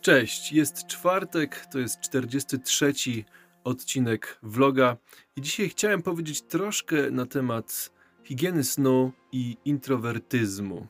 Cześć, 0.00 0.52
jest 0.52 0.86
czwartek, 0.86 1.66
to 1.72 1.78
jest 1.78 2.00
43 2.00 2.92
odcinek 3.64 4.38
vloga 4.42 4.96
i 5.36 5.40
dzisiaj 5.40 5.68
chciałem 5.68 6.02
powiedzieć 6.02 6.42
troszkę 6.42 7.10
na 7.10 7.26
temat 7.26 7.90
higieny 8.24 8.64
snu 8.64 9.12
i 9.32 9.56
introwertyzmu. 9.64 10.86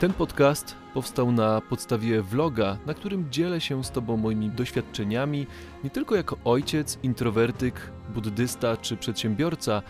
Ten 0.00 0.12
podcast 0.12 0.74
powstał 0.94 1.32
na 1.32 1.60
podstawie 1.60 2.22
vloga, 2.22 2.78
na 2.86 2.94
którym 2.94 3.30
dzielę 3.30 3.60
się 3.60 3.84
z 3.84 3.90
Tobą 3.90 4.16
moimi 4.16 4.50
doświadczeniami, 4.50 5.46
nie 5.84 5.90
tylko 5.90 6.16
jako 6.16 6.36
ojciec, 6.44 6.98
introwertyk, 7.02 7.90
buddysta 8.14 8.76
czy 8.76 8.96
przedsiębiorca, 8.96 9.82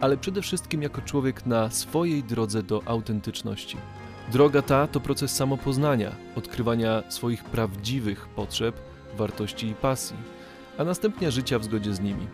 ale 0.00 0.16
przede 0.16 0.42
wszystkim 0.42 0.82
jako 0.82 1.02
człowiek 1.02 1.46
na 1.46 1.70
swojej 1.70 2.22
drodze 2.24 2.62
do 2.62 2.82
autentyczności. 2.86 3.76
Droga 4.32 4.62
ta 4.62 4.86
to 4.86 5.00
proces 5.00 5.36
samopoznania, 5.36 6.16
odkrywania 6.36 7.10
swoich 7.10 7.44
prawdziwych 7.44 8.28
potrzeb, 8.28 8.76
wartości 9.16 9.66
i 9.66 9.74
pasji, 9.74 10.16
a 10.78 10.84
następnie 10.84 11.30
życia 11.30 11.58
w 11.58 11.64
zgodzie 11.64 11.94
z 11.94 12.00
nimi. 12.00 12.28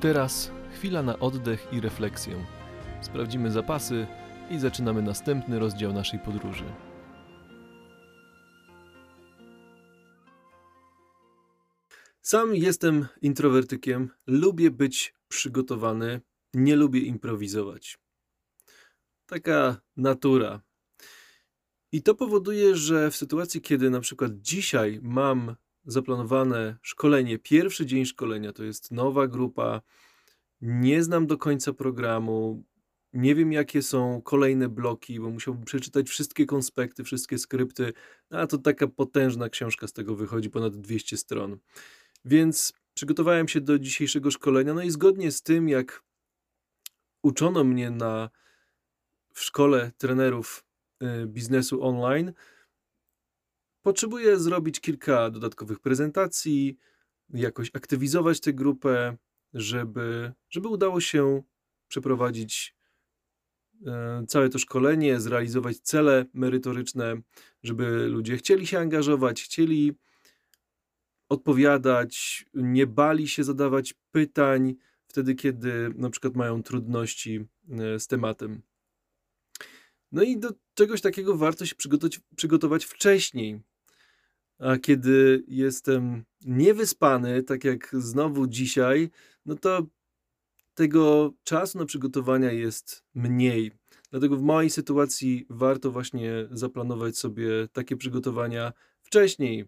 Teraz 0.00 0.50
chwila 0.74 1.02
na 1.02 1.18
oddech 1.18 1.68
i 1.72 1.80
refleksję. 1.80 2.46
Sprawdzimy 3.00 3.50
zapasy 3.50 4.06
i 4.50 4.58
zaczynamy 4.58 5.02
następny 5.02 5.58
rozdział 5.58 5.92
naszej 5.92 6.20
podróży. 6.20 6.64
Sam 12.22 12.54
jestem 12.54 13.06
introwertykiem, 13.22 14.10
lubię 14.26 14.70
być 14.70 15.14
przygotowany, 15.28 16.20
nie 16.54 16.76
lubię 16.76 17.00
improwizować. 17.00 17.98
Taka 19.26 19.80
natura, 19.96 20.60
i 21.96 22.02
to 22.02 22.14
powoduje, 22.14 22.76
że 22.76 23.10
w 23.10 23.16
sytuacji, 23.16 23.60
kiedy 23.60 23.90
na 23.90 24.00
przykład 24.00 24.32
dzisiaj 24.40 25.00
mam 25.02 25.56
zaplanowane 25.86 26.76
szkolenie, 26.82 27.38
pierwszy 27.38 27.86
dzień 27.86 28.04
szkolenia, 28.04 28.52
to 28.52 28.64
jest 28.64 28.90
nowa 28.90 29.26
grupa, 29.26 29.80
nie 30.60 31.02
znam 31.02 31.26
do 31.26 31.38
końca 31.38 31.72
programu, 31.72 32.64
nie 33.12 33.34
wiem 33.34 33.52
jakie 33.52 33.82
są 33.82 34.22
kolejne 34.22 34.68
bloki, 34.68 35.20
bo 35.20 35.30
musiałbym 35.30 35.64
przeczytać 35.64 36.08
wszystkie 36.08 36.46
konspekty, 36.46 37.04
wszystkie 37.04 37.38
skrypty, 37.38 37.92
a 38.30 38.46
to 38.46 38.58
taka 38.58 38.86
potężna 38.86 39.48
książka 39.48 39.86
z 39.86 39.92
tego 39.92 40.16
wychodzi, 40.16 40.50
ponad 40.50 40.76
200 40.76 41.16
stron. 41.16 41.58
Więc 42.24 42.72
przygotowałem 42.94 43.48
się 43.48 43.60
do 43.60 43.78
dzisiejszego 43.78 44.30
szkolenia, 44.30 44.74
no 44.74 44.82
i 44.82 44.90
zgodnie 44.90 45.32
z 45.32 45.42
tym, 45.42 45.68
jak 45.68 46.02
uczono 47.22 47.64
mnie 47.64 47.90
na 47.90 48.30
w 49.32 49.40
szkole 49.40 49.92
trenerów 49.98 50.65
biznesu 51.26 51.82
online, 51.82 52.32
potrzebuję 53.82 54.38
zrobić 54.38 54.80
kilka 54.80 55.30
dodatkowych 55.30 55.80
prezentacji, 55.80 56.78
jakoś 57.34 57.70
aktywizować 57.74 58.40
tę 58.40 58.52
grupę, 58.52 59.16
żeby, 59.54 60.32
żeby 60.50 60.68
udało 60.68 61.00
się 61.00 61.42
przeprowadzić 61.88 62.74
y, 64.22 64.26
całe 64.26 64.48
to 64.48 64.58
szkolenie, 64.58 65.20
zrealizować 65.20 65.78
cele 65.78 66.24
merytoryczne, 66.34 67.20
żeby 67.62 68.06
ludzie 68.06 68.36
chcieli 68.36 68.66
się 68.66 68.78
angażować, 68.78 69.42
chcieli 69.42 69.92
odpowiadać, 71.28 72.44
nie 72.54 72.86
bali 72.86 73.28
się 73.28 73.44
zadawać 73.44 73.94
pytań 74.10 74.74
wtedy, 75.06 75.34
kiedy 75.34 75.90
na 75.94 76.10
przykład 76.10 76.36
mają 76.36 76.62
trudności 76.62 77.46
y, 77.96 78.00
z 78.00 78.06
tematem. 78.06 78.62
No 80.12 80.22
i 80.22 80.38
do 80.38 80.50
czegoś 80.74 81.00
takiego 81.00 81.36
warto 81.36 81.66
się 81.66 81.74
przygotować, 81.74 82.20
przygotować 82.36 82.84
wcześniej. 82.84 83.60
A 84.58 84.78
kiedy 84.78 85.44
jestem 85.48 86.24
niewyspany, 86.44 87.42
tak 87.42 87.64
jak 87.64 87.90
znowu 87.92 88.46
dzisiaj, 88.46 89.10
no 89.46 89.54
to 89.54 89.86
tego 90.74 91.32
czasu 91.44 91.78
na 91.78 91.86
przygotowania 91.86 92.52
jest 92.52 93.04
mniej. 93.14 93.72
Dlatego 94.10 94.36
w 94.36 94.42
mojej 94.42 94.70
sytuacji 94.70 95.46
warto 95.50 95.90
właśnie 95.90 96.48
zaplanować 96.50 97.18
sobie 97.18 97.48
takie 97.72 97.96
przygotowania 97.96 98.72
wcześniej. 99.02 99.64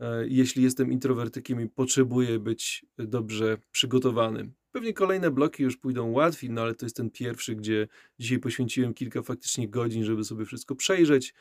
E, 0.00 0.26
jeśli 0.28 0.62
jestem 0.62 0.92
introwertykiem 0.92 1.60
i 1.60 1.68
potrzebuję 1.68 2.38
być 2.38 2.86
dobrze 2.98 3.58
przygotowany. 3.72 4.50
Pewnie 4.84 4.94
kolejne 4.94 5.30
bloki 5.30 5.62
już 5.62 5.76
pójdą 5.76 6.10
łatwiej, 6.10 6.50
no 6.50 6.62
ale 6.62 6.74
to 6.74 6.86
jest 6.86 6.96
ten 6.96 7.10
pierwszy, 7.10 7.54
gdzie 7.54 7.88
dzisiaj 8.18 8.38
poświęciłem 8.38 8.94
kilka 8.94 9.22
faktycznie 9.22 9.68
godzin, 9.68 10.04
żeby 10.04 10.24
sobie 10.24 10.44
wszystko 10.44 10.74
przejrzeć, 10.74 11.34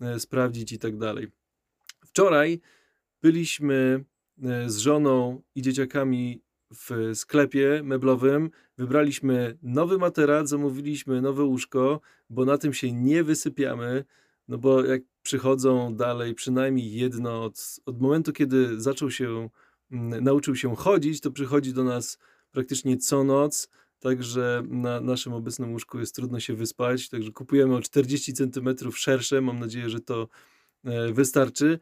e, 0.00 0.20
sprawdzić 0.20 0.72
i 0.72 0.78
tak 0.78 0.96
dalej. 0.96 1.28
Wczoraj 2.06 2.60
byliśmy 3.22 4.04
e, 4.42 4.70
z 4.70 4.78
żoną 4.78 5.42
i 5.54 5.62
dzieciakami 5.62 6.42
w 6.70 7.10
sklepie 7.14 7.80
meblowym. 7.84 8.50
Wybraliśmy 8.78 9.58
nowy 9.62 9.98
materac, 9.98 10.48
zamówiliśmy 10.48 11.22
nowe 11.22 11.44
łóżko, 11.44 12.00
bo 12.30 12.44
na 12.44 12.58
tym 12.58 12.72
się 12.72 12.92
nie 12.92 13.24
wysypiamy. 13.24 14.04
No 14.48 14.58
bo 14.58 14.84
jak 14.84 15.02
przychodzą 15.22 15.94
dalej 15.94 16.34
przynajmniej 16.34 16.92
jedno 16.92 17.44
od, 17.44 17.80
od 17.86 18.00
momentu, 18.00 18.32
kiedy 18.32 18.80
zaczął 18.80 19.10
się, 19.10 19.48
mm, 19.90 20.24
nauczył 20.24 20.56
się 20.56 20.76
chodzić, 20.76 21.20
to 21.20 21.30
przychodzi 21.30 21.72
do 21.72 21.84
nas 21.84 22.18
praktycznie 22.58 22.96
co 22.96 23.24
noc, 23.24 23.68
także 23.98 24.62
na 24.68 25.00
naszym 25.00 25.32
obecnym 25.32 25.72
łóżku 25.72 25.98
jest 25.98 26.14
trudno 26.14 26.40
się 26.40 26.54
wyspać, 26.54 27.08
także 27.08 27.32
kupujemy 27.32 27.74
o 27.76 27.80
40 27.80 28.32
cm 28.32 28.68
szersze, 28.92 29.40
mam 29.40 29.58
nadzieję, 29.58 29.90
że 29.90 30.00
to 30.00 30.28
e, 30.84 31.12
wystarczy. 31.12 31.78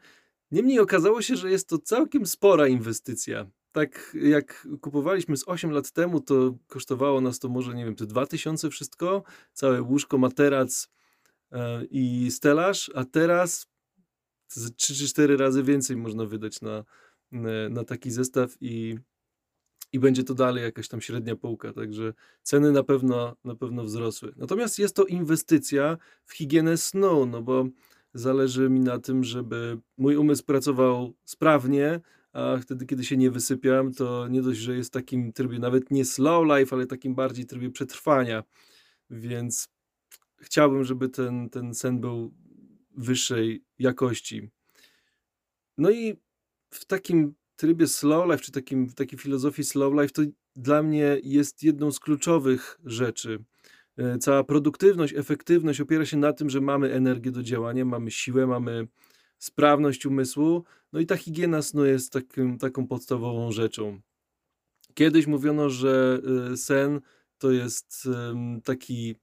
Niemniej 0.51 0.79
okazało 0.79 1.21
się, 1.21 1.35
że 1.35 1.51
jest 1.51 1.69
to 1.69 1.77
całkiem 1.77 2.25
spora 2.25 2.67
inwestycja. 2.67 3.45
Tak 3.71 4.17
jak 4.21 4.67
kupowaliśmy 4.81 5.37
z 5.37 5.47
8 5.47 5.71
lat 5.71 5.91
temu, 5.91 6.21
to 6.21 6.57
kosztowało 6.67 7.21
nas 7.21 7.39
to 7.39 7.49
może, 7.49 7.75
nie 7.75 7.85
wiem, 7.85 7.95
to 7.95 8.05
2000 8.05 8.69
wszystko, 8.69 9.23
całe 9.53 9.81
łóżko, 9.81 10.17
materac 10.17 10.89
e, 11.51 11.85
i 11.85 12.31
stelaż, 12.31 12.91
a 12.95 13.05
teraz 13.05 13.67
3 14.75 14.95
czy 14.95 15.07
4 15.07 15.37
razy 15.37 15.63
więcej 15.63 15.97
można 15.97 16.25
wydać 16.25 16.61
na, 16.61 16.83
na 17.69 17.83
taki 17.83 18.11
zestaw 18.11 18.51
i 18.61 18.97
i 19.93 19.99
będzie 19.99 20.23
to 20.23 20.33
dalej 20.33 20.63
jakaś 20.63 20.87
tam 20.87 21.01
średnia 21.01 21.35
półka, 21.35 21.73
także 21.73 22.13
ceny 22.43 22.71
na 22.71 22.83
pewno, 22.83 23.35
na 23.43 23.55
pewno 23.55 23.83
wzrosły. 23.83 24.33
Natomiast 24.35 24.79
jest 24.79 24.95
to 24.95 25.05
inwestycja 25.05 25.97
w 26.25 26.33
higienę 26.33 26.77
snu, 26.77 27.25
no 27.25 27.41
bo 27.41 27.65
zależy 28.13 28.69
mi 28.69 28.79
na 28.79 28.99
tym, 28.99 29.23
żeby 29.23 29.79
mój 29.97 30.15
umysł 30.15 30.43
pracował 30.43 31.13
sprawnie, 31.23 32.01
a 32.33 32.57
wtedy, 32.57 32.85
kiedy 32.85 33.03
się 33.03 33.17
nie 33.17 33.31
wysypiam, 33.31 33.93
to 33.93 34.27
nie 34.27 34.41
dość, 34.41 34.59
że 34.59 34.75
jest 34.75 34.89
w 34.89 34.93
takim 34.93 35.33
trybie 35.33 35.59
nawet 35.59 35.91
nie 35.91 36.05
slow 36.05 36.57
life, 36.57 36.75
ale 36.75 36.85
takim 36.85 37.15
bardziej 37.15 37.45
trybie 37.45 37.71
przetrwania, 37.71 38.43
więc 39.09 39.69
chciałbym, 40.37 40.83
żeby 40.83 41.09
ten, 41.09 41.49
ten 41.49 41.73
sen 41.73 42.01
był 42.01 42.33
wyższej 42.97 43.63
jakości. 43.79 44.49
No 45.77 45.91
i 45.91 46.17
w 46.69 46.85
takim 46.85 47.35
trybie 47.57 47.87
slow 47.87 48.25
life, 48.25 48.43
czy 48.43 48.51
takim, 48.51 48.93
takiej 48.93 49.19
filozofii 49.19 49.63
slow 49.63 49.93
life, 49.93 50.09
to 50.09 50.21
dla 50.55 50.83
mnie 50.83 51.17
jest 51.23 51.63
jedną 51.63 51.91
z 51.91 51.99
kluczowych 51.99 52.79
rzeczy. 52.85 53.43
E, 53.97 54.17
cała 54.17 54.43
produktywność, 54.43 55.13
efektywność 55.13 55.81
opiera 55.81 56.05
się 56.05 56.17
na 56.17 56.33
tym, 56.33 56.49
że 56.49 56.61
mamy 56.61 56.93
energię 56.93 57.31
do 57.31 57.43
działania, 57.43 57.85
mamy 57.85 58.11
siłę, 58.11 58.47
mamy 58.47 58.87
sprawność 59.39 60.05
umysłu, 60.05 60.63
no 60.93 60.99
i 60.99 61.05
ta 61.05 61.17
higiena 61.17 61.61
snu 61.61 61.85
jest 61.85 62.13
takim, 62.13 62.57
taką 62.57 62.87
podstawową 62.87 63.51
rzeczą. 63.51 64.01
Kiedyś 64.93 65.27
mówiono, 65.27 65.69
że 65.69 66.21
e, 66.51 66.57
sen 66.57 67.01
to 67.37 67.51
jest 67.51 68.07
taki, 68.63 69.15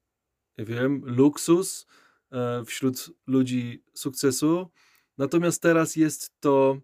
wiem, 0.59 1.03
luksus 1.05 1.87
e, 2.33 2.65
wśród 2.65 3.11
ludzi 3.27 3.83
sukcesu, 3.95 4.71
natomiast 5.19 5.63
teraz 5.63 5.97
jest 5.97 6.41
to 6.41 6.81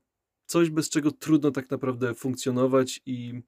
coś, 0.51 0.71
bez 0.71 0.89
czego 0.89 1.11
trudno 1.11 1.51
tak 1.51 1.71
naprawdę 1.71 2.15
funkcjonować 2.15 3.01
i 3.07 3.43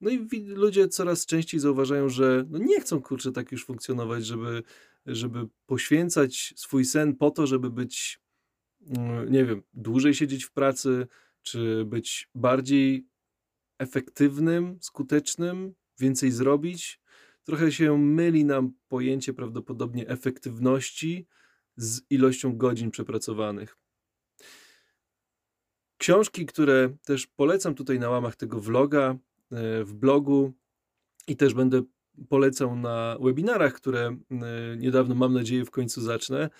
no 0.00 0.10
i 0.10 0.28
ludzie 0.46 0.88
coraz 0.88 1.26
częściej 1.26 1.60
zauważają, 1.60 2.08
że 2.08 2.44
no 2.48 2.58
nie 2.58 2.80
chcą 2.80 3.02
kurczę 3.02 3.32
tak 3.32 3.52
już 3.52 3.64
funkcjonować, 3.64 4.26
żeby, 4.26 4.62
żeby 5.06 5.48
poświęcać 5.66 6.54
swój 6.56 6.84
sen 6.84 7.16
po 7.16 7.30
to, 7.30 7.46
żeby 7.46 7.70
być, 7.70 8.20
mm, 8.86 9.32
nie 9.32 9.44
wiem, 9.44 9.62
dłużej 9.72 10.14
siedzieć 10.14 10.44
w 10.44 10.52
pracy, 10.52 11.06
czy 11.42 11.84
być 11.84 12.28
bardziej 12.34 13.06
efektywnym, 13.78 14.78
skutecznym, 14.80 15.74
więcej 15.98 16.30
zrobić. 16.30 17.00
Trochę 17.44 17.72
się 17.72 17.98
myli 17.98 18.44
nam 18.44 18.72
pojęcie 18.88 19.34
prawdopodobnie 19.34 20.08
efektywności 20.08 21.26
z 21.76 22.02
ilością 22.10 22.56
godzin 22.56 22.90
przepracowanych. 22.90 23.83
Książki, 26.04 26.46
które 26.46 26.90
też 27.04 27.26
polecam 27.26 27.74
tutaj 27.74 27.98
na 27.98 28.10
łamach 28.10 28.36
tego 28.36 28.60
vloga, 28.60 29.10
e, 29.10 29.84
w 29.84 29.94
blogu 29.94 30.52
i 31.28 31.36
też 31.36 31.54
będę 31.54 31.82
polecał 32.28 32.76
na 32.76 33.16
webinarach, 33.20 33.72
które 33.72 34.06
e, 34.06 34.16
niedawno 34.76 35.14
mam 35.14 35.34
nadzieję 35.34 35.64
w 35.64 35.70
końcu 35.70 36.00
zacznę. 36.00 36.50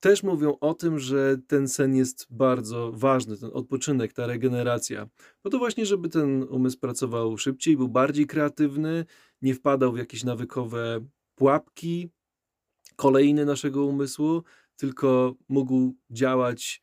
też 0.00 0.22
mówią 0.22 0.56
o 0.60 0.74
tym, 0.74 0.98
że 0.98 1.36
ten 1.46 1.68
sen 1.68 1.96
jest 1.96 2.26
bardzo 2.30 2.92
ważny, 2.94 3.38
ten 3.38 3.50
odpoczynek, 3.52 4.12
ta 4.12 4.26
regeneracja. 4.26 5.08
Po 5.42 5.50
to 5.50 5.58
właśnie, 5.58 5.86
żeby 5.86 6.08
ten 6.08 6.42
umysł 6.42 6.78
pracował 6.78 7.38
szybciej, 7.38 7.76
był 7.76 7.88
bardziej 7.88 8.26
kreatywny, 8.26 9.04
nie 9.42 9.54
wpadał 9.54 9.92
w 9.92 9.98
jakieś 9.98 10.24
nawykowe 10.24 11.06
pułapki, 11.34 12.10
kolejny 12.96 13.44
naszego 13.44 13.84
umysłu, 13.84 14.42
tylko 14.76 15.34
mógł 15.48 15.94
działać 16.10 16.82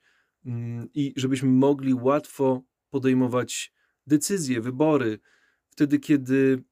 i 0.93 1.13
żebyśmy 1.15 1.49
mogli 1.49 1.93
łatwo 1.93 2.61
podejmować 2.89 3.73
decyzje, 4.07 4.61
wybory. 4.61 5.19
Wtedy, 5.69 5.99
kiedy 5.99 6.63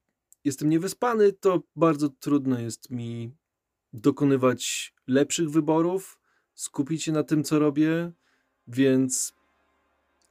jestem 0.44 0.68
niewyspany, 0.68 1.32
to 1.32 1.62
bardzo 1.76 2.08
trudno 2.08 2.60
jest 2.60 2.90
mi 2.90 3.32
dokonywać 3.92 4.94
lepszych 5.06 5.50
wyborów, 5.50 6.18
skupić 6.54 7.02
się 7.02 7.12
na 7.12 7.22
tym, 7.22 7.44
co 7.44 7.58
robię, 7.58 8.12
więc 8.66 9.34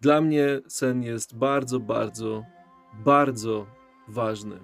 dla 0.02 0.22
mnie 0.22 0.62
sen 0.68 1.04
jest 1.04 1.36
bardzo, 1.36 1.80
bardzo, 1.80 2.44
bardzo 3.06 3.68
ważny. 4.08 4.60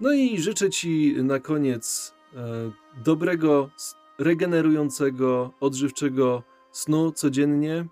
No 0.00 0.12
i 0.12 0.38
życzę 0.38 0.70
Ci 0.70 1.14
na 1.22 1.40
koniec 1.40 2.14
e, 2.34 2.72
dobrego, 3.04 3.70
regenerującego, 4.18 5.52
odżywczego 5.60 6.42
snu 6.72 7.12
codziennie, 7.12 7.86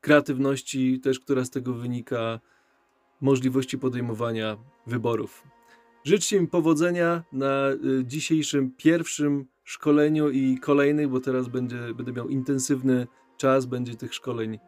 kreatywności 0.00 1.00
też, 1.00 1.20
która 1.20 1.44
z 1.44 1.50
tego 1.50 1.74
wynika, 1.74 2.40
możliwości 3.20 3.78
podejmowania 3.78 4.56
wyborów. 4.86 5.42
Życzcie 6.04 6.40
mi 6.40 6.48
powodzenia 6.48 7.22
na 7.32 7.70
y, 7.70 8.04
dzisiejszym 8.04 8.70
pierwszym 8.76 9.46
szkoleniu 9.64 10.30
i 10.30 10.58
kolejnych, 10.58 11.08
bo 11.08 11.20
teraz 11.20 11.48
będzie, 11.48 11.94
będę 11.94 12.12
miał 12.12 12.28
intensywny 12.28 13.06
czas, 13.36 13.66
będzie 13.66 13.94
tych 13.94 14.14
szkoleń 14.14 14.58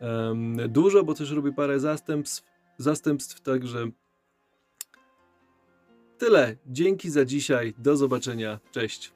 um, 0.00 0.56
dużo, 0.68 1.04
bo 1.04 1.14
też 1.14 1.30
robię 1.30 1.52
parę 1.52 1.80
zastępstw, 1.80 2.44
zastępstw, 2.78 3.40
także 3.40 3.90
tyle. 6.18 6.56
Dzięki 6.66 7.10
za 7.10 7.24
dzisiaj. 7.24 7.74
Do 7.78 7.96
zobaczenia. 7.96 8.60
Cześć. 8.70 9.15